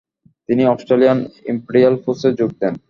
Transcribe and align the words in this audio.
তিনি 0.49 0.63
Australian 0.73 1.19
imperial 1.51 1.93
ফোর্সে 2.03 2.29
যোগ 2.39 2.51
দেন। 2.61 2.73